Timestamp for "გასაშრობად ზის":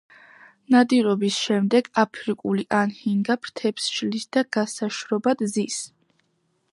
4.57-5.79